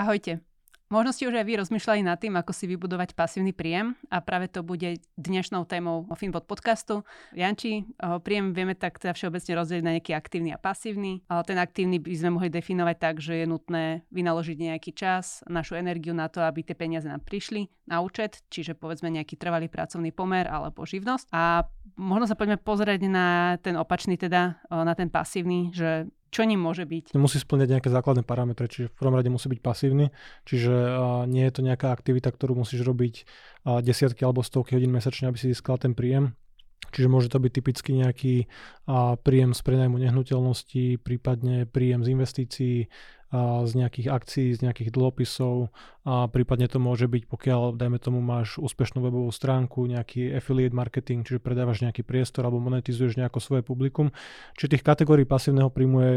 [0.00, 0.40] Ahojte.
[0.88, 4.48] Možno ste už aj vy rozmýšľali nad tým, ako si vybudovať pasívny príjem a práve
[4.48, 7.04] to bude dnešnou témou Finbot podcastu.
[7.36, 11.20] Janči, príjem vieme tak teda všeobecne rozdeliť na nejaký aktívny a pasívny.
[11.28, 16.16] Ten aktívny by sme mohli definovať tak, že je nutné vynaložiť nejaký čas, našu energiu
[16.16, 20.48] na to, aby tie peniaze nám prišli na účet, čiže povedzme nejaký trvalý pracovný pomer
[20.48, 21.28] alebo živnosť.
[21.28, 21.68] A
[22.00, 26.86] možno sa poďme pozrieť na ten opačný, teda na ten pasívny, že čo ním môže
[26.86, 27.18] byť?
[27.18, 30.14] Musí splňať nejaké základné parametre, čiže v prvom rade musí byť pasívny,
[30.46, 30.74] čiže
[31.26, 33.26] nie je to nejaká aktivita, ktorú musíš robiť
[33.66, 36.38] desiatky alebo stovky hodín mesačne, aby si získal ten príjem.
[36.90, 38.34] Čiže môže to byť typicky nejaký
[39.22, 42.76] príjem z prenajmu nehnuteľností, prípadne príjem z investícií,
[43.30, 45.70] z nejakých akcií, z nejakých dlhopisov
[46.02, 51.22] a prípadne to môže byť, pokiaľ, dajme tomu, máš úspešnú webovú stránku, nejaký affiliate marketing,
[51.22, 54.10] čiže predávaš nejaký priestor alebo monetizuješ nejako svoje publikum.
[54.58, 56.12] Čiže tých kategórií pasívneho príjmu je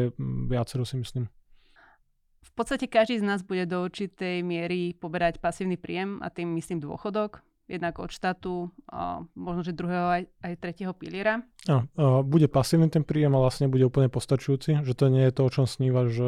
[0.50, 1.30] viacero si myslím.
[2.44, 6.82] V podstate každý z nás bude do určitej miery poberať pasívny príjem a tým myslím
[6.82, 8.70] dôchodok jednak od štátu,
[9.34, 11.42] možno, že druhého aj, aj tretieho piliera.
[11.66, 11.90] A,
[12.22, 15.50] bude pasívny ten príjem a vlastne bude úplne postačujúci, že to nie je to, o
[15.50, 16.28] čom snívaš, že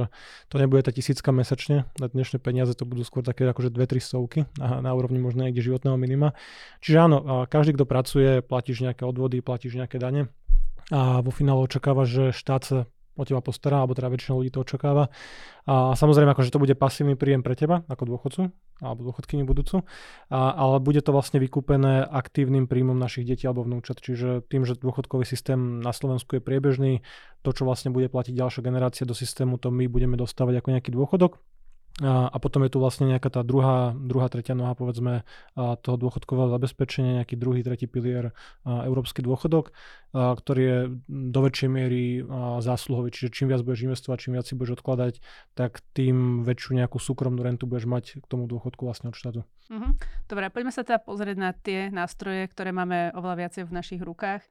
[0.49, 4.01] to nebude tá tisícka mesačne, na dnešné peniaze to budú skôr také akože dve, tri
[4.01, 6.33] stovky na, na úrovni možno niekde životného minima.
[6.81, 10.33] Čiže áno, každý, kto pracuje, platíš nejaké odvody, platíš nejaké dane
[10.93, 12.79] a vo finále očakáva, že štát sa
[13.15, 15.09] o teba postará, alebo teda väčšina ľudí to očakáva.
[15.65, 18.41] A samozrejme, akože to bude pasívny príjem pre teba, ako dôchodcu,
[18.83, 19.87] alebo dôchodkyni budúcu,
[20.29, 24.03] a, ale bude to vlastne vykúpené aktívnym príjmom našich detí alebo vnúčat.
[24.03, 26.93] Čiže tým, že dôchodkový systém na Slovensku je priebežný,
[27.41, 30.91] to, čo vlastne bude platiť ďalšia generácia do systému, to my budeme dostávať ako nejaký
[30.91, 31.39] dôchodok.
[32.03, 35.23] A, potom je tu vlastne nejaká tá druhá, druhá tretia noha, povedzme,
[35.55, 38.35] toho dôchodkového zabezpečenia, nejaký druhý, tretí pilier,
[38.67, 39.71] a, európsky dôchodok,
[40.11, 43.15] ktorý je do väčšej miery a, zásluhový.
[43.15, 45.23] Čiže čím viac budeš investovať, čím viac si budeš odkladať,
[45.55, 49.47] tak tým väčšiu nejakú súkromnú rentu budeš mať k tomu dôchodku vlastne od štátu.
[49.71, 49.91] Mm-hmm.
[50.27, 54.43] Dobre, poďme sa teda pozrieť na tie nástroje, ktoré máme oveľa viacej v našich rukách.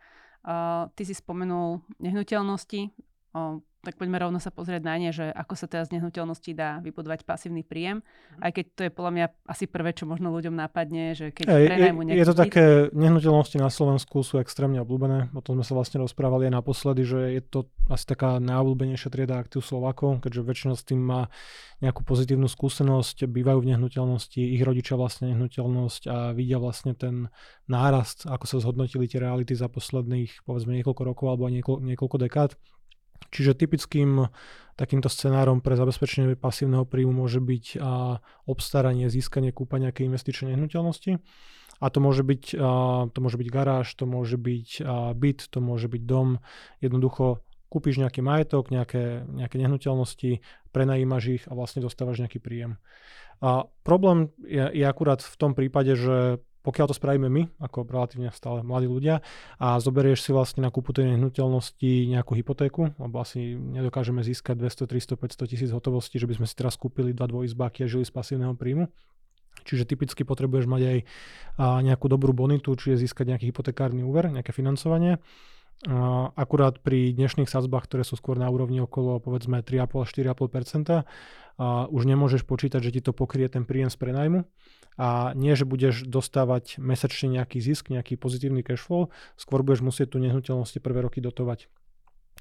[0.45, 2.93] Uh, ty si spomenul nehnuteľnosti.
[3.34, 6.81] Uh, tak poďme rovno sa pozrieť na ne, že ako sa teraz z nehnuteľnosti dá
[6.81, 8.00] vybudovať pasívny príjem.
[8.00, 8.41] Mhm.
[8.41, 11.69] Aj keď to je podľa mňa asi prvé, čo možno ľuďom napadne, že keď je,
[11.69, 12.65] prenajmu je, je to také,
[12.97, 15.28] nehnuteľnosti na Slovensku sú extrémne obľúbené.
[15.37, 19.37] O tom sme sa vlastne rozprávali aj naposledy, že je to asi taká najobľúbenejšia trieda
[19.37, 21.28] aktív Slovakov, keďže väčšina s tým má
[21.84, 27.28] nejakú pozitívnu skúsenosť, bývajú v nehnuteľnosti, ich rodičia vlastne nehnuteľnosť a vidia vlastne ten
[27.69, 32.56] nárast, ako sa zhodnotili tie reality za posledných povedzme niekoľko rokov alebo niekoľko, niekoľko dekád.
[33.34, 34.30] Čiže typickým
[34.75, 41.22] takýmto scenárom pre zabezpečenie pasívneho príjmu môže byť a, obstaranie, získanie, kúpa nejakej investičnej nehnuteľnosti.
[41.82, 45.58] A to môže byť, a, to môže byť garáž, to môže byť a, byt, to
[45.62, 46.42] môže byť dom.
[46.82, 52.78] Jednoducho kúpiš nejaký majetok, nejaké, nejaké nehnuteľnosti, prenajímaš ich a vlastne dostávaš nejaký príjem.
[53.42, 58.32] A problém je, je akurát v tom prípade, že pokiaľ to spravíme my, ako relatívne
[58.32, 59.20] stále mladí ľudia,
[59.60, 64.88] a zoberieš si vlastne na kúpu tej nehnuteľnosti nejakú hypotéku, lebo asi nedokážeme získať 200,
[64.88, 68.12] 300, 500 tisíc hotovosti, že by sme si teraz kúpili dva dvojizbáky a žili z
[68.16, 68.88] pasívneho príjmu.
[69.62, 70.98] Čiže typicky potrebuješ mať aj
[71.84, 75.22] nejakú dobrú bonitu, čiže získať nejaký hypotekárny úver, nejaké financovanie.
[76.34, 81.04] Akurát pri dnešných sadzbách, ktoré sú skôr na úrovni okolo povedzme 3,5-4,5%,
[81.92, 84.48] už nemôžeš počítať, že ti to pokrie ten príjem z prenajmu
[84.94, 90.15] a nie, že budeš dostávať mesačne nejaký zisk, nejaký pozitívny cash flow, skôr budeš musieť
[90.15, 91.66] tú nehnuteľnosť prvé roky dotovať.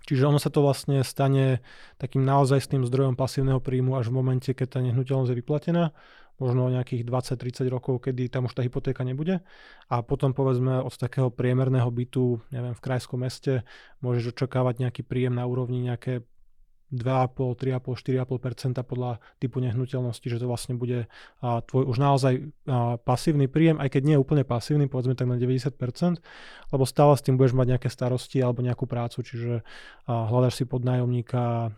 [0.04, 1.64] Čiže ono sa to vlastne stane
[1.96, 5.96] takým naozaj s tým zdrojom pasívneho príjmu až v momente, keď tá nehnuteľnosť je vyplatená,
[6.44, 9.40] možno nejakých 20-30 rokov, kedy tam už tá hypotéka nebude.
[9.88, 13.64] A potom povedzme od takého priemerného bytu, neviem, v krajskom meste
[14.04, 16.28] môžeš očakávať nejaký príjem na úrovni nejaké
[16.94, 21.10] 2,5, 3,5, 4,5% podľa typu nehnuteľnosti, že to vlastne bude
[21.42, 22.54] tvoj už naozaj
[23.02, 25.74] pasívny príjem, aj keď nie je úplne pasívny, povedzme tak na 90%,
[26.70, 29.66] lebo stále s tým budeš mať nejaké starosti alebo nejakú prácu, čiže
[30.06, 31.74] hľadaš si podnájomníka,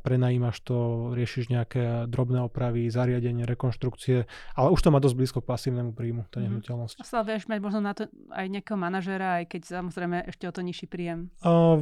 [0.00, 4.24] prenajímaš to, riešiš nejaké drobné opravy, zariadenie, rekonštrukcie,
[4.56, 6.44] ale už to má dosť blízko k pasívnemu príjmu, tá mhm.
[6.48, 6.96] nehnuteľnosť.
[7.04, 10.60] A vieš mať možno na to aj nejakého manažera, aj keď samozrejme ešte o to
[10.64, 11.28] nižší príjem.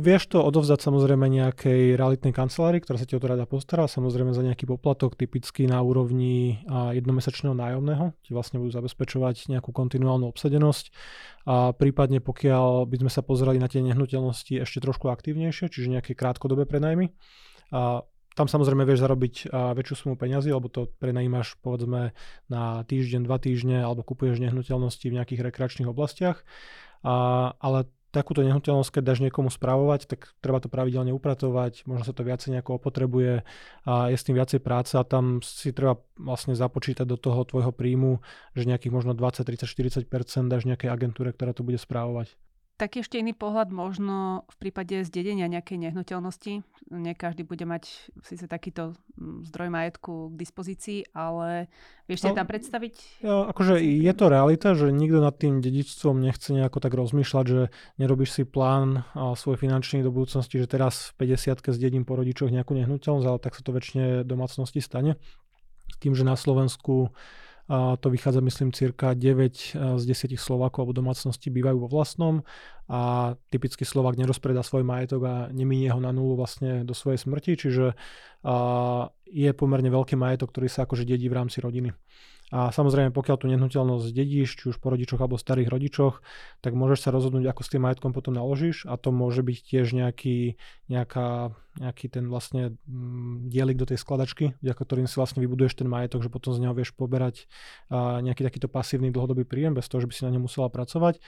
[0.03, 4.34] Vieš to odovzdať samozrejme nejakej realitnej kancelárii, ktorá sa ti o to rada postará, samozrejme
[4.37, 10.93] za nejaký poplatok, typicky na úrovni jednomesačného nájomného, ti vlastne budú zabezpečovať nejakú kontinuálnu obsadenosť.
[11.46, 16.12] A prípadne pokiaľ by sme sa pozerali na tie nehnuteľnosti ešte trošku aktívnejšie, čiže nejaké
[16.19, 17.14] krátkodobé prenajmy,
[17.75, 18.06] a
[18.37, 22.12] tam samozrejme vieš zarobiť väčšiu sumu peňazí, alebo to prenajímaš povedzme
[22.52, 26.44] na týždeň, dva týždne, alebo kupuješ nehnuteľnosti v nejakých rekreačných oblastiach.
[27.00, 32.17] A, ale takúto nehnuteľnosť, keď dáš niekomu správovať, tak treba to pravidelne upratovať, možno sa
[32.17, 33.45] to viacej nejako opotrebuje
[33.85, 37.77] a je s tým viacej práce a tam si treba vlastne započítať do toho tvojho
[37.77, 38.25] príjmu,
[38.57, 42.33] že nejakých možno 20, 30, 40% dáš nejakej agentúre, ktorá to bude správovať.
[42.76, 46.61] Taký ešte iný pohľad možno v prípade zdedenia nejakej nehnuteľnosti.
[46.93, 51.73] Nie každý bude mať síce takýto mm, zdroj majetku k dispozícii, ale
[52.05, 53.25] vieš si no, tam predstaviť?
[53.25, 57.73] Ja, akože je to realita, že nikto nad tým dedičstvom nechce nejako tak rozmýšľať, že
[57.96, 62.52] nerobíš si plán a svoj finančný do budúcnosti, že teraz v 50 zdedím po rodičoch
[62.52, 65.17] nejakú nehnuteľnosť, ale tak sa to väčšine domácnosti stane.
[65.96, 67.08] Tým, že na Slovensku
[67.67, 72.47] a to vychádza, myslím, cirka 9 e, z 10 Slovákov alebo domácnosti bývajú vo vlastnom
[72.87, 77.59] a typický Slovák nerozpredá svoj majetok a neminie ho na nulu vlastne do svojej smrti,
[77.59, 77.99] čiže
[79.27, 81.91] je pomerne veľký majetok, ktorý sa akože dedí v rámci rodiny.
[82.54, 86.22] A samozrejme, pokiaľ tú nehnuteľnosť dedíš, či už po rodičoch alebo starých rodičoch,
[86.62, 89.87] tak môžeš sa rozhodnúť, ako s tým majetkom potom naložíš a to môže byť tiež
[89.90, 90.54] nejaký,
[90.87, 91.50] nejaká,
[91.82, 96.22] nejaký ten vlastne mm, dielik do tej skladačky, vďaka ktorým si vlastne vybuduješ ten majetok,
[96.22, 97.50] že potom z neho vieš poberať
[97.90, 101.19] nejaký takýto pasívny dlhodobý príjem bez toho, že by si na ňom musela pracovať.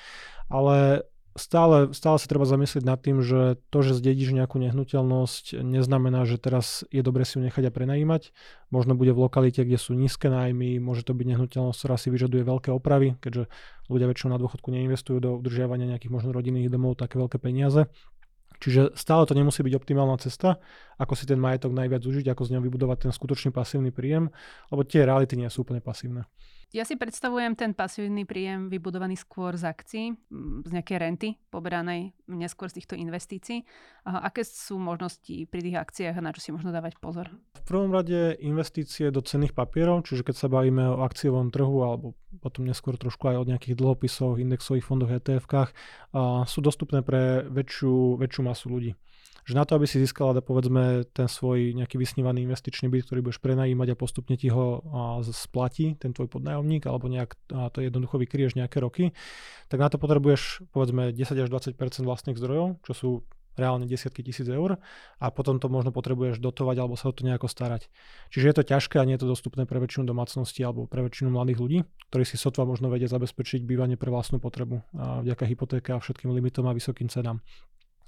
[0.47, 1.03] Ale
[1.39, 6.37] stále, stále sa treba zamyslieť nad tým, že to, že zdedíš nejakú nehnuteľnosť, neznamená, že
[6.37, 8.35] teraz je dobre si ju nechať a prenajímať.
[8.69, 12.43] Možno bude v lokalite, kde sú nízke nájmy, môže to byť nehnuteľnosť, ktorá si vyžaduje
[12.45, 13.49] veľké opravy, keďže
[13.89, 17.89] ľudia väčšinou na dôchodku neinvestujú do udržiavania nejakých možno rodinných domov také veľké peniaze.
[18.59, 20.59] Čiže stále to nemusí byť optimálna cesta,
[20.99, 24.35] ako si ten majetok najviac užiť, ako z neho vybudovať ten skutočný pasívny príjem,
[24.75, 26.27] lebo tie reality nie sú úplne pasívne.
[26.69, 30.13] Ja si predstavujem ten pasívny príjem vybudovaný skôr z akcií,
[30.69, 33.65] z nejakej renty poberanej neskôr z týchto investícií.
[34.05, 37.33] Aké sú možnosti pri tých akciách a na čo si možno dávať pozor?
[37.57, 42.13] V prvom rade investície do cenných papierov, čiže keď sa bavíme o akciovom trhu alebo
[42.45, 45.73] potom neskôr trošku aj o nejakých dlhopisoch, indexových fondoch, ETF-kách,
[46.45, 48.93] sú dostupné pre väčšiu, väčšiu masu ľudí
[49.49, 53.41] že na to, aby si získala, povedzme, ten svoj nejaký vysnívaný investičný byt, ktorý budeš
[53.41, 58.61] prenajímať a postupne ti ho a, splatí ten tvoj podnájomník, alebo nejak to jednoducho vykrieš
[58.61, 59.17] nejaké roky,
[59.73, 63.11] tak na to potrebuješ, povedzme, 10 až 20% vlastných zdrojov, čo sú
[63.59, 64.79] reálne desiatky tisíc eur
[65.19, 67.91] a potom to možno potrebuješ dotovať alebo sa o to nejako starať.
[68.31, 71.35] Čiže je to ťažké a nie je to dostupné pre väčšinu domácnosti alebo pre väčšinu
[71.35, 71.79] mladých ľudí,
[72.15, 76.31] ktorí si sotva možno vedia zabezpečiť bývanie pre vlastnú potrebu a vďaka hypotéke a všetkým
[76.31, 77.43] limitom a vysokým cenám.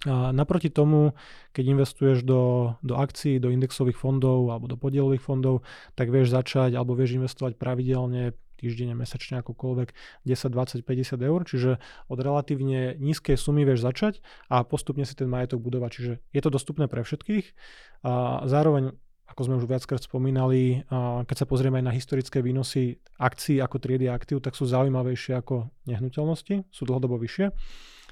[0.09, 1.13] A naproti tomu,
[1.53, 5.61] keď investuješ do, do akcií, do indexových fondov alebo do podielových fondov,
[5.93, 9.93] tak vieš začať alebo vieš investovať pravidelne týždenne, mesačne, akokoľvek
[10.29, 11.71] 10, 20, 50 eur, čiže
[12.13, 14.21] od relatívne nízkej sumy vieš začať
[14.53, 17.57] a postupne si ten majetok budovať, čiže je to dostupné pre všetkých.
[18.05, 18.93] A zároveň
[19.31, 20.83] ako sme už viackrát spomínali,
[21.25, 25.71] keď sa pozrieme aj na historické výnosy akcií ako triedy aktív, tak sú zaujímavejšie ako
[25.87, 27.55] nehnuteľnosti, sú dlhodobo vyššie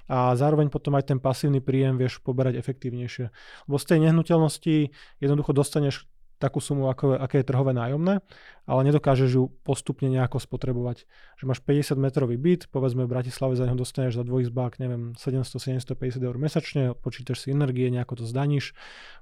[0.08, 3.28] a zároveň potom aj ten pasívny príjem vieš poberať efektívnejšie.
[3.69, 4.90] Lebo z tej nehnuteľnosti
[5.20, 6.08] jednoducho dostaneš
[6.38, 8.22] takú sumu, ako, aké je trhové nájomné,
[8.62, 11.02] ale nedokážeš ju postupne nejako spotrebovať.
[11.34, 16.22] Že máš 50 metrový byt, povedzme v Bratislave za neho dostaneš za dvojizbák, neviem, 700-750
[16.22, 18.70] eur mesačne, počítaš si energie, nejako to zdaníš,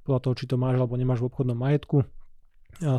[0.05, 2.05] podľa toho, či to máš alebo nemáš v obchodnom majetku.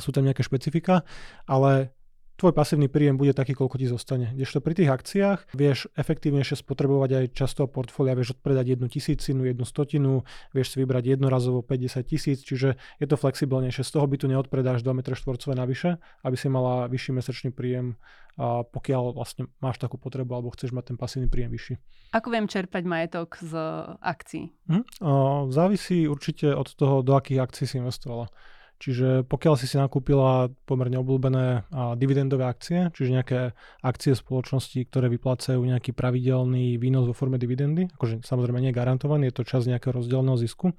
[0.02, 1.06] Sú tam nejaké špecifika,
[1.46, 1.94] ale
[2.38, 4.32] tvoj pasívny príjem bude taký, koľko ti zostane.
[4.38, 9.66] Kdežto pri tých akciách vieš efektívnejšie spotrebovať aj často portfólia, vieš odpredať jednu tisícinu, jednu
[9.66, 10.24] stotinu,
[10.54, 13.82] vieš si vybrať jednorazovo 50 tisíc, čiže je to flexibilnejšie.
[13.82, 17.98] Z toho by tu neodpredáš 2 m štvorcové navyše, aby si mala vyšší mesačný príjem,
[18.38, 21.74] a pokiaľ vlastne máš takú potrebu alebo chceš mať ten pasívny príjem vyšší.
[22.14, 23.54] Ako viem čerpať majetok z
[23.98, 24.54] akcií?
[24.70, 24.86] Hm?
[25.02, 25.12] O,
[25.50, 28.30] závisí určite od toho, do akých akcií si investovala.
[28.78, 31.66] Čiže pokiaľ si si nakúpila pomerne obľúbené
[31.98, 33.40] dividendové akcie, čiže nejaké
[33.82, 39.34] akcie spoločnosti, ktoré vyplácajú nejaký pravidelný výnos vo forme dividendy, akože samozrejme nie je garantovaný,
[39.34, 40.78] je to čas nejakého rozdielného zisku,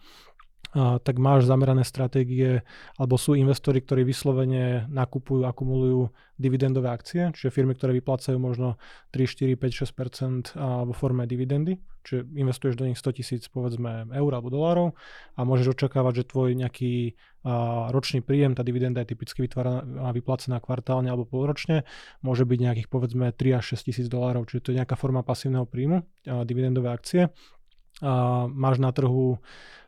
[0.77, 2.61] a, tak máš zamerané stratégie,
[3.01, 8.77] alebo sú investori, ktorí vyslovene nakupujú, akumulujú dividendové akcie, čiže firmy, ktoré vyplácajú možno
[9.11, 14.33] 3, 4, 5, 6% vo forme dividendy, čiže investuješ do nich 100 tisíc povedzme eur
[14.33, 14.89] alebo dolárov
[15.35, 20.63] a môžeš očakávať, že tvoj nejaký a, ročný príjem, tá dividenda je typicky vytváraná, vyplácená
[20.63, 21.83] kvartálne alebo polročne,
[22.23, 25.67] môže byť nejakých povedzme 3 až 6 tisíc dolárov, čiže to je nejaká forma pasívneho
[25.67, 27.35] príjmu, a, dividendové akcie.
[27.99, 29.43] A, máš na trhu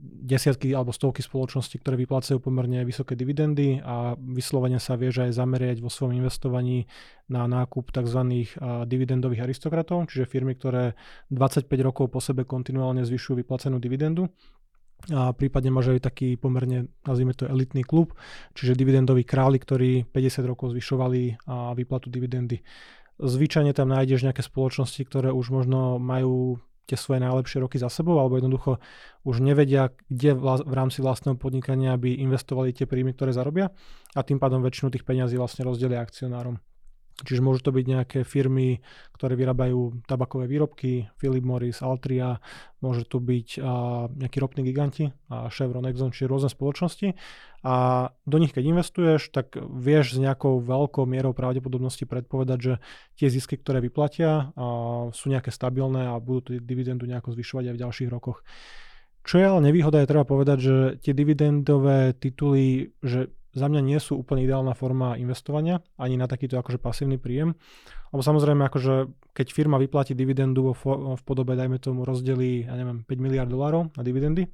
[0.00, 5.84] desiatky alebo stovky spoločností, ktoré vyplácajú pomerne vysoké dividendy a vyslovene sa vieš aj zameriať
[5.84, 6.88] vo svojom investovaní
[7.28, 8.48] na nákup tzv.
[8.88, 10.96] dividendových aristokratov, čiže firmy, ktoré
[11.28, 14.32] 25 rokov po sebe kontinuálne zvyšujú vyplacenú dividendu
[15.12, 18.16] a prípadne máš aj taký pomerne, nazvime to elitný klub,
[18.56, 21.44] čiže dividendový králi, ktorí 50 rokov zvyšovali
[21.76, 22.64] výplatu dividendy.
[23.20, 26.56] Zvyčajne tam nájdeš nejaké spoločnosti, ktoré už možno majú
[26.90, 28.82] tie svoje najlepšie roky za sebou, alebo jednoducho
[29.22, 33.70] už nevedia, kde v rámci vlastného podnikania by investovali tie príjmy, ktoré zarobia
[34.18, 36.58] a tým pádom väčšinu tých peňazí vlastne rozdelia akcionárom.
[37.20, 38.80] Čiže môžu to byť nejaké firmy,
[39.12, 42.40] ktoré vyrábajú tabakové výrobky, Philip Morris, Altria,
[42.80, 47.12] môže to byť a, nejakí ropní giganti, a Chevron, Exxon, čiže rôzne spoločnosti.
[47.60, 47.74] A
[48.24, 52.74] do nich keď investuješ, tak vieš s nejakou veľkou mierou pravdepodobnosti predpovedať, že
[53.20, 57.82] tie zisky, ktoré vyplatia, a, sú nejaké stabilné a budú dividendu nejako zvyšovať aj v
[57.84, 58.40] ďalších rokoch.
[59.20, 63.98] Čo je ale nevýhoda, je treba povedať, že tie dividendové tituly, že za mňa nie
[63.98, 67.58] sú úplne ideálna forma investovania, ani na takýto akože pasívny príjem.
[68.10, 70.74] Lebo samozrejme, akože keď firma vyplatí dividendu vo,
[71.14, 74.50] v podobe, dajme tomu, rozdelí, ja neviem, 5 miliard dolárov na dividendy,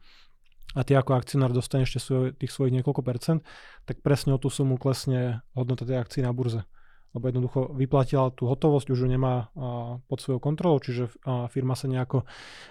[0.77, 3.41] a ty ako akcionár dostaneš ešte svoj, tých svojich niekoľko percent,
[3.89, 6.69] tak presne o tú sumu klesne hodnota tej akcie na burze
[7.17, 9.49] lebo jednoducho vyplatila tú hotovosť, už ju nemá
[10.05, 11.09] pod svojou kontrolou, čiže
[11.49, 12.29] firma sa nejako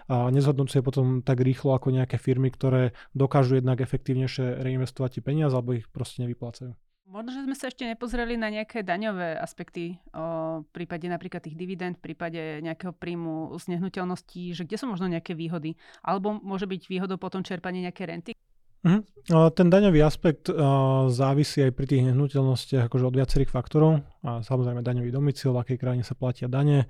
[0.07, 5.73] nezhodnocuje potom tak rýchlo ako nejaké firmy, ktoré dokážu jednak efektívnejšie reinvestovať tie peniaze alebo
[5.73, 6.77] ich proste nevyplácajú.
[7.05, 12.01] Možno, že sme sa ešte nepozreli na nejaké daňové aspekty o, prípade napríklad tých dividend,
[12.01, 15.77] v prípade nejakého príjmu z nehnuteľností, že kde sú možno nejaké výhody.
[16.01, 18.33] Alebo môže byť výhodou potom čerpanie nejaké renty,
[18.85, 19.49] Uh-huh.
[19.57, 24.05] Ten daňový aspekt uh, závisí aj pri tých nehnuteľnostiach akože od viacerých faktorov.
[24.21, 26.85] A samozrejme daňový domicil, v akej krajine sa platia dane.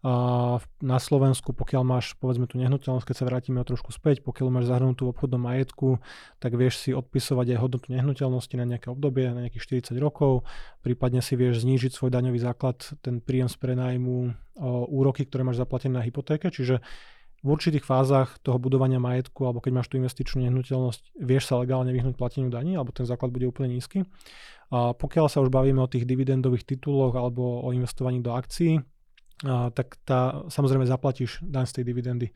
[0.00, 4.48] A na Slovensku, pokiaľ máš povedzme tú nehnuteľnosť, keď sa vrátime o trošku späť, pokiaľ
[4.48, 6.00] máš zahrnutú v obchodnom majetku,
[6.40, 10.48] tak vieš si odpisovať aj hodnotu nehnuteľnosti na nejaké obdobie, na nejakých 40 rokov,
[10.80, 14.32] prípadne si vieš znížiť svoj daňový základ, ten príjem z prenajmu,
[14.88, 16.80] úroky, ktoré máš zaplatené na hypotéke, čiže
[17.40, 21.88] v určitých fázach toho budovania majetku, alebo keď máš tú investičnú nehnuteľnosť, vieš sa legálne
[21.88, 24.04] vyhnúť plateniu daní, alebo ten základ bude úplne nízky.
[24.70, 28.84] A pokiaľ sa už bavíme o tých dividendových tituloch alebo o investovaní do akcií,
[29.48, 32.28] a, tak tá, samozrejme zaplatíš daň z tej dividendy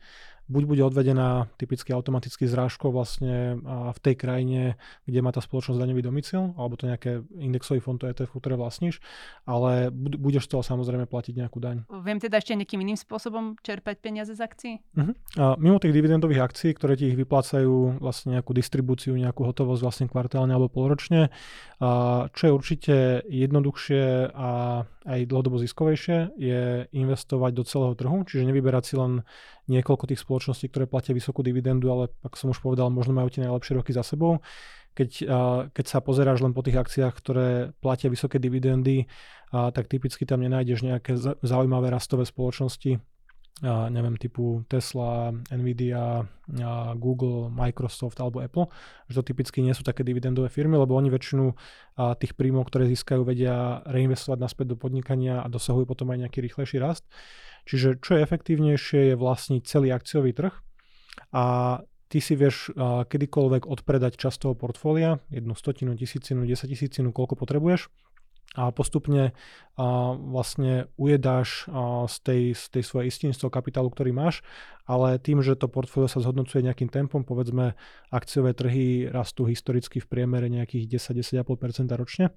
[0.45, 4.61] buď bude odvedená typicky automaticky zrážkou vlastne v tej krajine,
[5.09, 9.01] kde má tá spoločnosť daňový domicil, alebo to nejaké indexový fond, to ETF, ktoré vlastníš,
[9.49, 11.85] ale budeš z toho samozrejme platiť nejakú daň.
[12.05, 14.73] Viem teda ešte nejakým iným spôsobom čerpať peniaze z akcií?
[14.93, 15.13] Uh-huh.
[15.39, 20.05] A mimo tých dividendových akcií, ktoré ti ich vyplácajú vlastne nejakú distribúciu, nejakú hotovosť vlastne
[20.05, 21.33] kvartálne alebo polročne,
[21.81, 22.95] a čo je určite
[23.27, 29.21] jednoduchšie a aj dlhodobo ziskovejšie, je investovať do celého trhu, čiže nevyberať si len
[29.65, 33.45] niekoľko tých spoločností, ktoré platia vysokú dividendu, ale ako som už povedal, možno majú tie
[33.45, 34.45] najlepšie roky za sebou.
[34.95, 35.27] Keď,
[35.75, 37.47] keď sa pozeráš len po tých akciách, ktoré
[37.83, 39.11] platia vysoké dividendy,
[39.51, 43.01] tak typicky tam nenájdeš nejaké zaujímavé rastové spoločnosti,
[43.63, 46.27] a neviem, typu Tesla, Nvidia,
[46.99, 48.67] Google, Microsoft alebo Apple,
[49.07, 51.55] že to typicky nie sú také dividendové firmy, lebo oni väčšinu
[52.19, 56.83] tých príjmov, ktoré získajú, vedia reinvestovať naspäť do podnikania a dosahujú potom aj nejaký rýchlejší
[56.83, 57.07] rast.
[57.63, 60.51] Čiže čo je efektívnejšie je vlastniť celý akciový trh
[61.31, 61.45] a
[62.11, 62.75] ty si vieš
[63.07, 66.75] kedykoľvek odpredať časť toho portfólia, jednu stotinu, tisícinu, desať
[67.15, 67.87] koľko potrebuješ
[68.55, 69.35] a postupne
[69.75, 74.41] uh, vlastne ujedáš uh, z, tej, z tej svojej istiny, z toho kapitálu, ktorý máš,
[74.87, 77.75] ale tým, že to portfólio sa zhodnocuje nejakým tempom, povedzme
[78.09, 82.31] akciové trhy rastú historicky v priemere nejakých 10-10,5% ročne,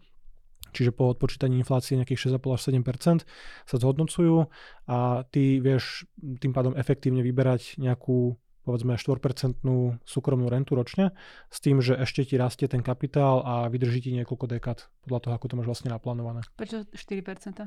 [0.75, 3.23] čiže po odpočítaní inflácie nejakých 6,5 až 7
[3.65, 4.51] sa zhodnocujú
[4.91, 8.37] a ty vieš tým pádom efektívne vyberať nejakú
[8.69, 9.65] povedzme 4%
[10.05, 11.17] súkromnú rentu ročne,
[11.49, 15.33] s tým, že ešte ti rastie ten kapitál a vydrží ti niekoľko dekád podľa toho,
[15.33, 16.45] ako to máš vlastne naplánované.
[16.61, 17.65] Prečo 4%?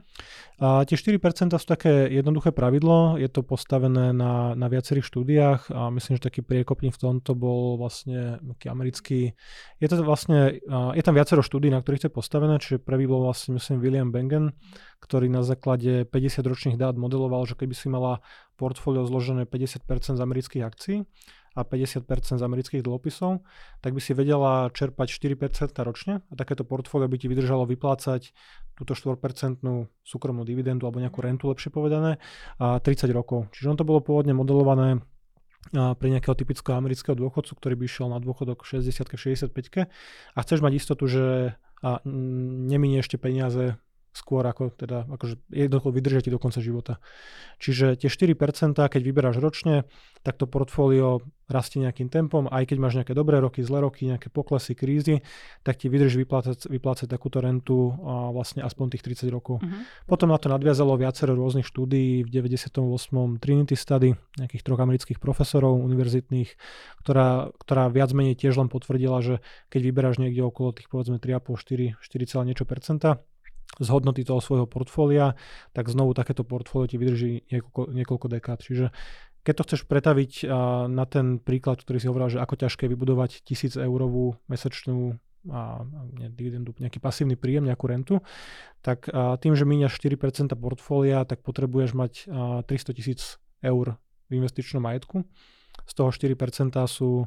[0.62, 5.90] A tie 4% sú také jednoduché pravidlo, je to postavené na, na viacerých štúdiách a
[5.90, 9.20] myslím, že taký priekopník v tomto bol vlastne taký americký,
[9.82, 13.26] je to vlastne, je tam viacero štúdí, na ktorých to je postavené, čiže prvý bol
[13.26, 14.54] vlastne myslím William Bengen,
[15.02, 18.22] ktorý na základe 50 ročných dát modeloval, že keby si mala
[18.62, 19.82] portfólio zložené 50%
[20.14, 20.98] z amerických akcií
[21.58, 23.42] a 50% z amerických dlhopisov,
[23.82, 28.32] tak by si vedela čerpať 4% ročne a takéto portfólio by ti vydržalo vyplácať
[28.78, 29.66] túto 4%
[30.06, 32.22] súkromnú dividendu alebo nejakú rentu, lepšie povedané,
[32.62, 33.50] a 30 rokov.
[33.52, 35.02] Čiže on to bolo pôvodne modelované
[35.74, 39.54] pre nejakého typického amerického dôchodcu, ktorý by išiel na dôchodok 60 65
[40.34, 43.78] a chceš mať istotu, že a neminie ešte peniaze
[44.12, 47.00] skôr ako teda, akože jednoducho vydržia ti do konca života.
[47.64, 49.88] Čiže tie 4%, keď vyberáš ročne,
[50.22, 54.32] tak to portfólio rastie nejakým tempom, aj keď máš nejaké dobré roky, zlé roky, nejaké
[54.32, 55.20] poklesy, krízy,
[55.68, 59.60] tak ti vydrží vyplácať, vyplácať takúto rentu a vlastne aspoň tých 30 rokov.
[59.60, 59.84] Uh-huh.
[60.08, 62.80] Potom na to nadviazalo viacero rôznych štúdií v 98.
[63.44, 66.56] Trinity Study, nejakých troch amerických profesorov univerzitných,
[67.04, 72.00] ktorá, ktorá viac menej tiež len potvrdila, že keď vyberáš niekde okolo tých povedzme 3,5,
[72.00, 73.20] 4, 4, niečo percenta,
[73.80, 75.40] z hodnoty toho svojho portfólia,
[75.72, 78.60] tak znovu takéto portfólio ti vydrží niekoľko, niekoľko dekád.
[78.66, 78.92] Čiže
[79.42, 80.46] keď to chceš pretaviť
[80.86, 85.18] na ten príklad, ktorý si hovoril, že ako ťažké vybudovať 1000 eurovú mesačnú
[85.50, 85.82] a,
[86.22, 86.30] ne,
[86.78, 88.22] nejaký pasívny príjem, nejakú rentu,
[88.86, 89.10] tak
[89.42, 93.98] tým, že míňaš 4% portfólia, tak potrebuješ mať a, 300 tisíc eur
[94.30, 95.26] v investičnom majetku.
[95.90, 97.26] Z toho 4% sú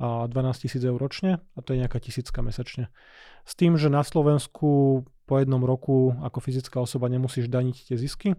[0.00, 2.88] a, 12 tisíc eur ročne a to je nejaká tisícka mesačne.
[3.44, 8.34] S tým, že na Slovensku po jednom roku ako fyzická osoba nemusíš daniť tie zisky,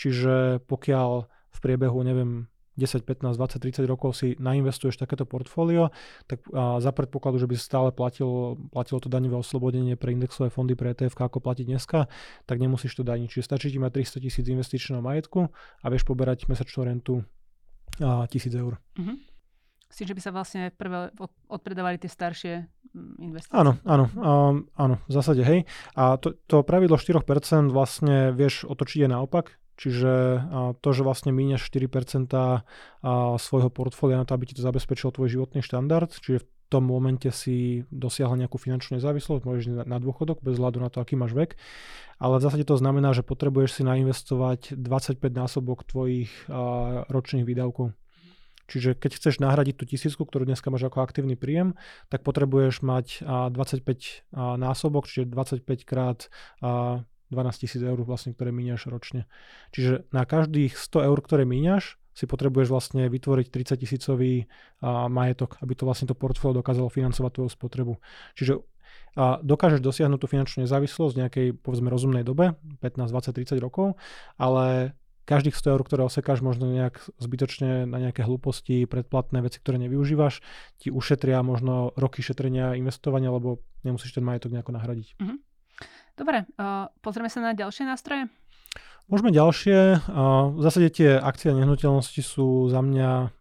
[0.00, 2.48] čiže pokiaľ v priebehu, neviem,
[2.80, 5.92] 10, 15, 20, 30 rokov si nainvestuješ takéto portfólio,
[6.24, 10.96] tak za predpokladu, že by stále platilo, platilo to daňové oslobodenie pre indexové fondy pre
[10.96, 12.08] ETF, ako platiť dneska,
[12.48, 13.28] tak nemusíš to daniť.
[13.28, 17.28] Čiže stačí ti mať 300 tisíc investičného majetku a vieš poberať mesačnú rentu
[18.00, 18.80] a 1000 eur.
[19.92, 19.96] Uh-huh.
[20.00, 21.12] Si, že by sa vlastne prvé
[21.52, 22.64] odpredávali tie staršie
[22.96, 23.52] mm, investície.
[23.52, 25.68] Áno, áno, um, áno, v zásade hej.
[25.92, 30.12] A to, to pravidlo 4% vlastne vieš otočiť aj naopak, Čiže
[30.78, 32.28] to, že vlastne míňaš 4%
[33.40, 37.28] svojho portfólia na to, aby ti to zabezpečilo tvoj životný štandard, čiže v tom momente
[37.28, 41.60] si dosiahol nejakú finančnú nezávislosť, môžeš na dôchodok bez hľadu na to, aký máš vek.
[42.16, 46.32] Ale v zásade to znamená, že potrebuješ si nainvestovať 25 násobok tvojich
[47.12, 47.92] ročných výdavkov.
[48.72, 51.76] Čiže keď chceš nahradiť tú tisícku, ktorú dneska máš ako aktívny príjem,
[52.08, 53.20] tak potrebuješ mať
[53.52, 56.32] 25 násobok, čiže 25 krát
[56.64, 59.28] 12 tisíc eur vlastne, ktoré míňaš ročne.
[59.76, 64.48] Čiže na každých 100 eur, ktoré míňaš, si potrebuješ vlastne vytvoriť 30 tisícový
[64.84, 67.94] majetok, aby to vlastne to portfólio dokázalo financovať tvoju spotrebu.
[68.36, 68.64] Čiže
[69.12, 74.00] a dokážeš dosiahnuť tú finančnú nezávislosť v nejakej, povedzme, rozumnej dobe, 15, 20, 30 rokov,
[74.40, 74.96] ale
[75.32, 80.44] každých 100 eur, ktoré osekáš možno nejak zbytočne na nejaké hlúposti, predplatné veci, ktoré nevyužívaš,
[80.76, 85.16] ti ušetria možno roky šetrenia, investovania, lebo nemusíš ten majetok nejako nahradiť.
[85.16, 85.38] Mm-hmm.
[86.20, 88.28] Dobre, uh, pozrieme sa na ďalšie nástroje.
[89.08, 90.04] Môžeme ďalšie.
[90.04, 93.32] Uh, v zásade tie akcie a nehnuteľnosti sú za mňa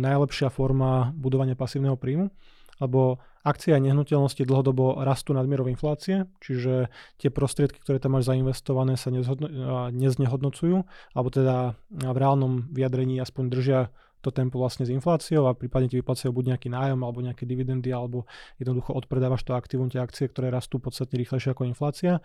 [0.00, 2.32] najlepšia forma budovania pasívneho príjmu,
[2.80, 6.90] lebo akcie a nehnuteľnosti dlhodobo rastú nadmierou inflácie, čiže
[7.22, 9.46] tie prostriedky, ktoré tam máš zainvestované, sa nezhodno,
[9.94, 10.82] neznehodnocujú,
[11.14, 13.80] alebo teda v reálnom vyjadrení aspoň držia
[14.26, 17.94] to tempo vlastne s infláciou a prípadne ti vyplacajú buď nejaký nájom alebo nejaké dividendy
[17.94, 18.26] alebo
[18.58, 22.18] jednoducho odpredávaš to aktívum, tie akcie, ktoré rastú podstatne rýchlejšie ako inflácia.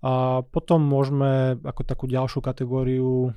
[0.00, 3.34] A potom môžeme ako takú ďalšiu kategóriu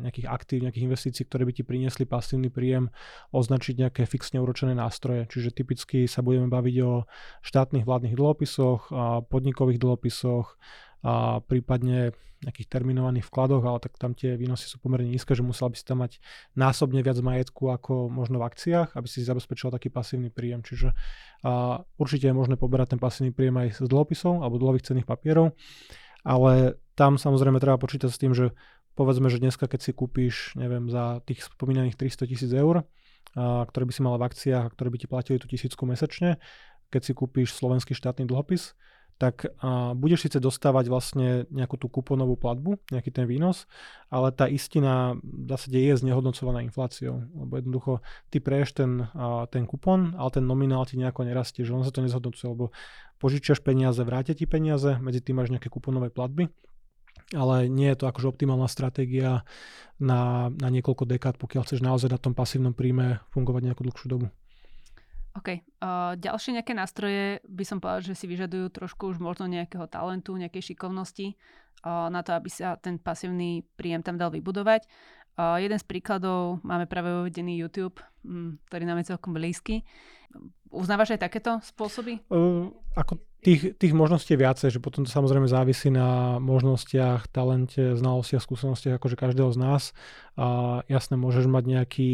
[0.00, 2.88] nejakých aktív, nejakých investícií, ktoré by ti priniesli pasívny príjem,
[3.36, 5.28] označiť nejaké fixne uročené nástroje.
[5.28, 7.04] Čiže typicky sa budeme baviť o
[7.44, 8.88] štátnych vládnych dlhopisoch,
[9.28, 10.56] podnikových dlhopisoch,
[11.00, 15.68] a prípadne nejakých terminovaných vkladoch, ale tak tam tie výnosy sú pomerne nízke, že musela
[15.68, 16.16] by si tam mať
[16.56, 20.64] násobne viac majetku ako možno v akciách, aby si zabezpečil taký pasívny príjem.
[20.64, 20.96] Čiže
[21.44, 25.52] a určite je možné poberať ten pasívny príjem aj z dlhopisov alebo dlhových cenných papierov,
[26.24, 28.52] ale tam samozrejme treba počítať s tým, že
[28.96, 32.84] povedzme, že dneska keď si kúpiš, neviem, za tých spomínaných 300 tisíc eur,
[33.36, 36.36] a, ktoré by si mal v akciách a ktoré by ti platili tú tisícku mesačne,
[36.92, 38.76] keď si kúpiš slovenský štátny dlhopis,
[39.20, 43.68] tak a, budeš síce dostávať vlastne nejakú tú kuponovú platbu, nejaký ten výnos,
[44.08, 47.92] ale tá istina v zásade je znehodnocovaná infláciou, lebo jednoducho
[48.32, 51.92] ty preješ ten, a, ten kupon, ale ten nominál ti nejako nerastie, že on sa
[51.92, 52.72] to nezhodnocuje, lebo
[53.20, 56.48] požičiaš peniaze, vrátia ti peniaze, medzi tým máš nejaké kuponové platby,
[57.36, 59.44] ale nie je to akože optimálna stratégia
[60.00, 64.32] na, na niekoľko dekád, pokiaľ chceš naozaj na tom pasívnom príjme fungovať nejakú dlhšiu dobu.
[65.30, 65.48] OK.
[65.78, 70.34] Uh, ďalšie nejaké nástroje by som povedal, že si vyžadujú trošku už možno nejakého talentu,
[70.34, 71.38] nejakej šikovnosti
[71.86, 74.90] uh, na to, aby sa ten pasívny príjem tam dal vybudovať.
[75.38, 79.86] Uh, jeden z príkladov máme práve uvedený YouTube, um, ktorý nám je celkom blízky.
[80.74, 82.18] Uznávaš aj takéto spôsoby?
[82.26, 87.96] Uh, ako tých, tých možností je viacej, že potom to samozrejme závisí na možnostiach, talente,
[87.96, 89.82] znalostiach, skúsenostiach akože každého z nás.
[90.36, 92.10] A jasné, môžeš mať nejaký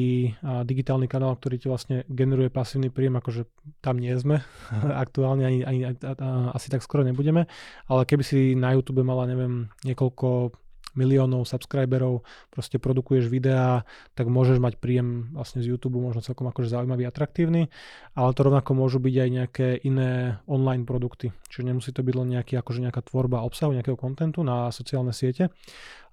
[0.67, 3.47] digitálny kanál, ktorý ti vlastne generuje pasívny príjem, akože
[3.83, 4.43] tam nie sme
[5.07, 7.51] aktuálne, ani, ani a, a, asi tak skoro nebudeme,
[7.91, 10.55] ale keby si na YouTube mala, neviem, niekoľko
[10.97, 13.85] miliónov subscriberov, proste produkuješ videá,
[14.17, 17.69] tak môžeš mať príjem vlastne z YouTube, možno celkom akože zaujímavý, atraktívny,
[18.17, 21.37] ale to rovnako môžu byť aj nejaké iné online produkty.
[21.53, 25.53] Čiže nemusí to byť len nejaký, akože nejaká tvorba obsahu, nejakého kontentu na sociálne siete.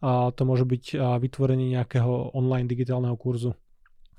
[0.03, 3.55] A to môže byť vytvorenie nejakého online digitálneho kurzu.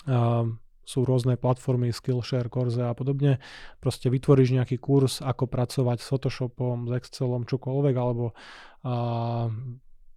[0.09, 0.49] A
[0.85, 3.41] sú rôzne platformy, Skillshare, Corze a podobne.
[3.81, 8.37] Proste vytvoríš nejaký kurz, ako pracovať s Photoshopom, s Excelom, čokoľvek, alebo
[8.85, 9.49] a,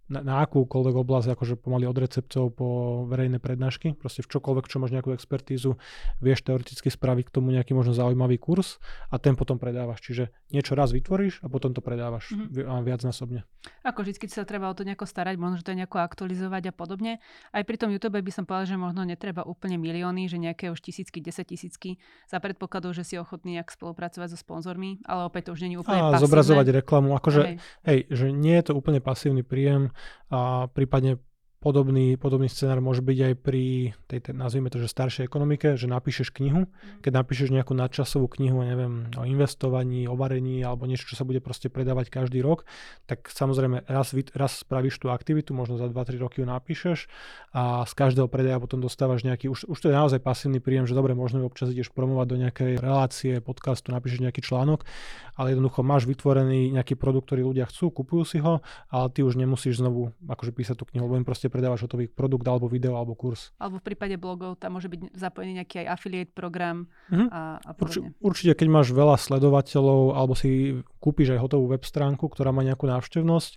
[0.08, 2.66] na, na akúkoľvek oblasť, akože pomaly od receptov po
[3.08, 5.76] verejné prednášky, proste v čokoľvek, čo máš nejakú expertízu,
[6.18, 8.80] vieš teoreticky spraviť k tomu nejaký možno zaujímavý kurz
[9.12, 10.00] a ten potom predávaš.
[10.00, 12.84] Čiže niečo raz vytvoríš a potom to predávaš mm-hmm.
[12.84, 13.44] viac násobne.
[13.84, 17.20] Ako vždy sa treba o to nejako starať, možno to nejako aktualizovať a podobne.
[17.52, 20.80] Aj pri tom YouTube by som povedal, že možno netreba úplne milióny, že nejaké už
[20.80, 25.56] tisícky, desať tisícky za predpokladu, že si ochotný nejak spolupracovať so sponzormi, ale opäť to
[25.56, 26.24] už nie je úplne a pasívne.
[26.24, 27.56] zobrazovať reklamu, akože hej.
[27.84, 29.92] hej, že nie je to úplne pasívny príjem,
[30.30, 31.20] a prípadne
[31.58, 35.90] Podobný, podobný scenár môže byť aj pri tej, tej, nazvime to, že staršej ekonomike, že
[35.90, 37.02] napíšeš knihu, mm.
[37.02, 41.42] keď napíšeš nejakú nadčasovú knihu, neviem, o investovaní, o varení alebo niečo, čo sa bude
[41.42, 42.62] proste predávať každý rok,
[43.10, 47.10] tak samozrejme raz, raz spravíš tú aktivitu, možno za 2-3 roky ju napíšeš
[47.50, 50.94] a z každého predaja potom dostávaš nejaký, už, už to je naozaj pasívny príjem, že
[50.94, 54.86] dobre, možno občas ideš promovať do nejakej relácie, podcastu, napíšeš nejaký článok,
[55.34, 58.62] ale jednoducho máš vytvorený nejaký produkt, ktorý ľudia chcú, kupujú si ho,
[58.94, 62.06] ale ty už nemusíš znovu akože písať tú knihu, lebo im proste proste predávaš hotový
[62.12, 63.56] produkt alebo video alebo kurz.
[63.56, 67.28] Alebo v prípade blogov tam môže byť zapojený nejaký aj affiliate program mm-hmm.
[67.32, 72.28] a, a Urči, určite, keď máš veľa sledovateľov alebo si kúpiš aj hotovú web stránku,
[72.28, 73.52] ktorá má nejakú návštevnosť,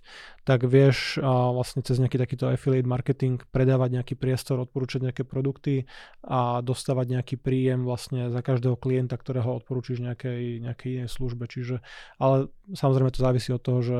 [0.48, 5.84] tak vieš a vlastne cez nejaký takýto affiliate marketing predávať nejaký priestor, odporúčať nejaké produkty
[6.24, 11.44] a dostávať nejaký príjem vlastne za každého klienta, ktorého odporúčiš nejakej, nejakej inej službe.
[11.46, 11.84] Čiže,
[12.18, 13.98] ale samozrejme to závisí od toho, že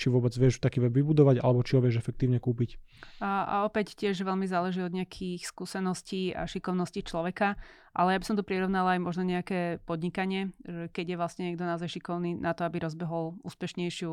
[0.00, 2.80] či vôbec vieš taký web vybudovať, alebo či ho vieš efektívne kúpiť.
[3.20, 7.60] A, a opäť tiež veľmi záleží od nejakých skúseností a šikovností človeka,
[7.92, 11.68] ale ja by som to prirovnala aj možno nejaké podnikanie, že keď je vlastne niekto
[11.68, 14.10] naozaj šikovný na to, aby rozbehol úspešnejšiu,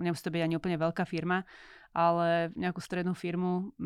[0.00, 1.44] nemusí to byť ani úplne veľká firma,
[1.92, 3.76] ale nejakú strednú firmu,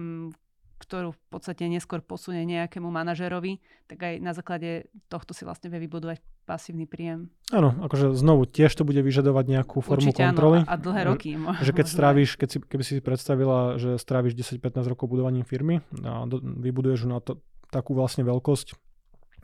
[0.82, 5.86] ktorú v podstate neskôr posunie nejakému manažerovi, tak aj na základe tohto si vlastne vie
[5.86, 7.30] vybudovať pasívny príjem.
[7.54, 10.66] Áno, akože znovu tiež to bude vyžadovať nejakú formu Určite kontroly.
[10.66, 11.38] Áno, a dlhé roky.
[11.38, 16.26] Že keď stráviš, keď si, keby si predstavila, že stráviš 10-15 rokov budovaním firmy a
[16.26, 17.38] do, vybuduješ na to,
[17.70, 18.76] takú vlastne veľkosť,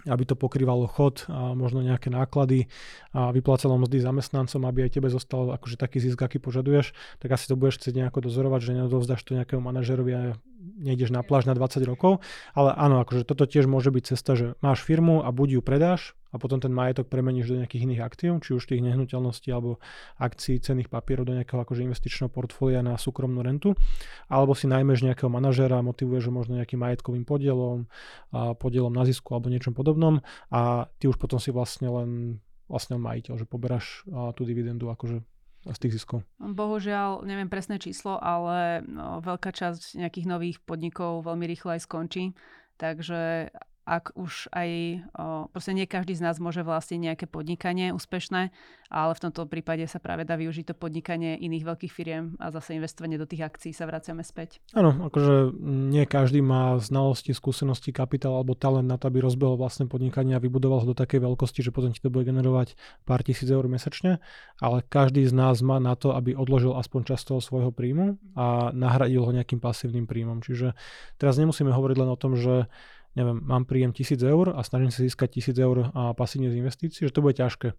[0.07, 2.71] aby to pokrývalo chod a možno nejaké náklady
[3.11, 7.51] a vyplácalo mzdy zamestnancom, aby aj tebe zostal akože taký zisk, aký požaduješ, tak asi
[7.51, 10.21] to budeš chcieť nejako dozorovať, že nedovzdáš to nejakému manažerovi a
[10.79, 12.23] nejdeš na pláž na 20 rokov.
[12.55, 16.18] Ale áno, akože toto tiež môže byť cesta, že máš firmu a buď ju predáš
[16.29, 19.81] a potom ten majetok premeníš do nejakých iných aktív, či už tých nehnuteľností alebo
[20.21, 23.73] akcií, cených papierov do nejakého akože investičného portfólia na súkromnú rentu,
[24.29, 27.89] alebo si najmeš nejakého manažera, motivuješ ho možno nejakým majetkovým podielom,
[28.33, 30.21] a podielom na zisku alebo niečom podobnom
[30.53, 32.11] a ty už potom si vlastne len
[32.69, 34.05] vlastne majiteľ, že poberáš
[34.37, 35.25] tú dividendu akože
[35.69, 36.23] z tých ziskov?
[36.39, 42.37] Bohužiaľ, neviem presné číslo, ale no, veľká časť nejakých nových podnikov veľmi rýchlo aj skončí.
[42.79, 43.51] Takže
[43.89, 44.71] ak už aj,
[45.17, 48.53] o, proste nie každý z nás môže vlastniť nejaké podnikanie úspešné,
[48.93, 52.77] ale v tomto prípade sa práve dá využiť to podnikanie iných veľkých firiem a zase
[52.77, 54.61] investovanie do tých akcií sa vraciame späť.
[54.77, 55.57] Áno, akože
[55.89, 60.45] nie každý má znalosti, skúsenosti, kapitál alebo talent na to, aby rozbehol vlastné podnikanie a
[60.45, 62.77] vybudoval ho do takej veľkosti, že potom ti to bude generovať
[63.09, 64.21] pár tisíc eur mesačne,
[64.61, 68.69] ale každý z nás má na to, aby odložil aspoň časť toho svojho príjmu a
[68.77, 70.45] nahradil ho nejakým pasívnym príjmom.
[70.45, 70.77] Čiže
[71.17, 72.69] teraz nemusíme hovoriť len o tom, že
[73.19, 77.11] neviem, mám príjem 1000 eur a snažím sa získať 1000 eur a pasívne z investícií,
[77.11, 77.75] že to bude ťažké.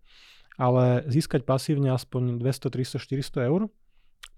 [0.59, 3.61] Ale získať pasívne aspoň 200, 300, 400 eur,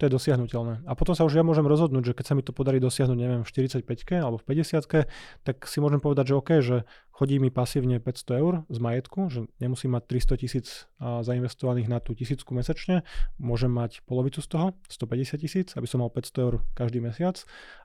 [0.02, 0.82] to je dosiahnutelné.
[0.90, 3.46] A potom sa už ja môžem rozhodnúť, že keď sa mi to podarí dosiahnuť, neviem,
[3.46, 3.86] v 45
[4.18, 5.06] alebo v 50
[5.46, 9.46] tak si môžem povedať, že OK, že chodí mi pasívne 500 eur z majetku, že
[9.62, 13.06] nemusím mať 300 tisíc zainvestovaných na tú tisícku mesačne,
[13.38, 17.38] môžem mať polovicu z toho, 150 tisíc, aby som mal 500 eur každý mesiac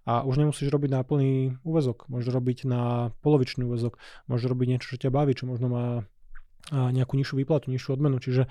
[0.09, 4.96] a už nemusíš robiť na plný úvezok, môžeš robiť na polovičný úvezok, môžeš robiť niečo,
[4.96, 6.09] čo ťa baví, čo možno má
[6.66, 8.18] nejakú nižšiu výplatu, nižšiu odmenu.
[8.18, 8.50] Čiže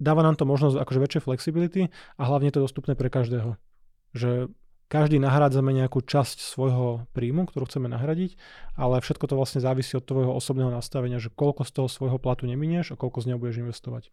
[0.00, 1.82] dáva nám to možnosť akože väčšej flexibility
[2.16, 3.60] a hlavne je to dostupné pre každého.
[4.16, 4.50] Že
[4.90, 8.34] každý nahrádzame nejakú časť svojho príjmu, ktorú chceme nahradiť,
[8.74, 12.50] ale všetko to vlastne závisí od tvojho osobného nastavenia, že koľko z toho svojho platu
[12.50, 14.10] neminieš a koľko z neho budeš investovať.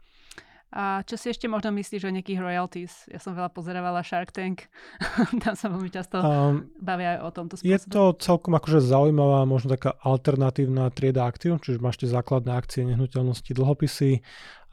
[0.68, 3.08] A čo si ešte možno myslíš o nejakých royalties?
[3.08, 4.68] Ja som veľa pozerávala Shark Tank.
[5.44, 7.72] Tam sa veľmi často um, bavia aj o tomto spôsobe.
[7.72, 12.84] Je to celkom akože zaujímavá, možno taká alternatívna trieda aktív, čiže máš tie základné akcie,
[12.84, 14.20] nehnuteľnosti, dlhopisy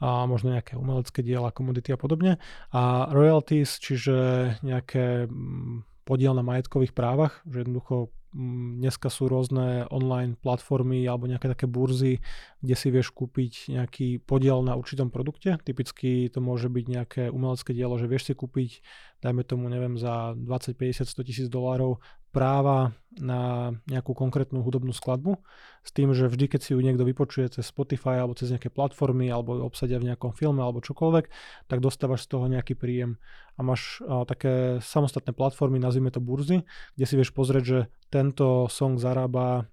[0.03, 2.43] a možno nejaké umelecké diela, komodity a podobne.
[2.75, 9.87] A royalties, čiže nejaké mm, podiel na majetkových právach, že jednoducho Mm, dneska sú rôzne
[9.87, 12.19] online platformy alebo nejaké také burzy,
[12.59, 15.55] kde si vieš kúpiť nejaký podiel na určitom produkte.
[15.63, 18.83] Typicky to môže byť nejaké umelecké dielo, že vieš si kúpiť,
[19.23, 22.03] dajme tomu, neviem, za 20, 50, 100 tisíc dolárov
[22.35, 25.39] práva na nejakú konkrétnu hudobnú skladbu
[25.87, 29.31] s tým, že vždy, keď si ju niekto vypočuje cez Spotify alebo cez nejaké platformy
[29.31, 31.31] alebo ju obsadia v nejakom filme alebo čokoľvek,
[31.71, 33.15] tak dostávaš z toho nejaký príjem.
[33.55, 36.67] A máš a, také samostatné platformy, nazvime to burzy,
[36.99, 37.79] kde si vieš pozrieť, že
[38.11, 39.71] tento song zarába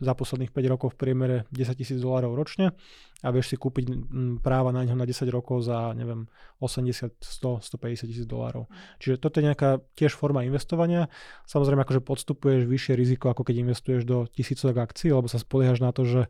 [0.00, 2.72] za posledných 5 rokov v priemere 10 tisíc dolárov ročne
[3.20, 4.08] a vieš si kúpiť
[4.40, 6.24] práva na ňo na 10 rokov za, neviem,
[6.56, 8.64] 80, 100, 150 tisíc dolárov.
[8.96, 11.12] Čiže toto je nejaká tiež forma investovania.
[11.44, 15.92] Samozrejme, akože podstupuješ vyššie riziko, ako keď investuješ do tisícovek akcií, lebo sa spoliehaš na
[15.92, 16.20] to, že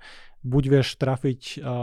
[0.43, 1.75] buď vieš trafiť a,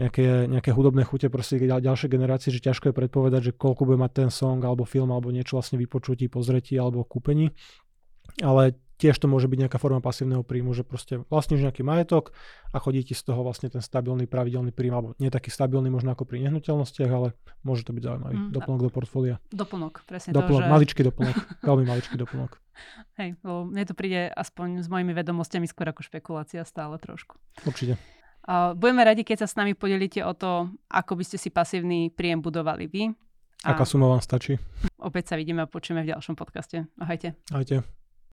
[0.00, 4.24] nejaké, nejaké hudobné chute proste ďalšie generácie, že ťažko je predpovedať, že koľko bude mať
[4.24, 7.52] ten song alebo film alebo niečo vlastne vypočutí, pozretí alebo kúpení.
[8.40, 12.34] Ale tiež to môže byť nejaká forma pasívneho príjmu, že proste vlastníš nejaký majetok
[12.74, 16.12] a chodí ti z toho vlastne ten stabilný, pravidelný príjm, alebo nie taký stabilný možno
[16.12, 19.38] ako pri nehnuteľnostiach, ale môže to byť zaujímavý mm, doplnok do portfólia.
[19.54, 20.74] Doplnok, presne doplnok, to, že...
[20.74, 21.36] maličký doplnok,
[21.70, 22.58] veľmi maličký doplnok.
[23.18, 27.38] Hej, lebo mne to príde aspoň s mojimi vedomostiami skôr ako špekulácia stále trošku.
[27.66, 27.98] Určite.
[28.78, 32.40] Budeme radi, keď sa s nami podelíte o to, ako by ste si pasívny príjem
[32.40, 33.12] budovali vy.
[33.66, 33.74] A...
[33.74, 34.56] Aká suma vám stačí?
[35.02, 36.86] Opäť sa vidíme a počujeme v ďalšom podcaste.
[36.96, 37.34] Ahojte.
[37.50, 37.97] Ahojte.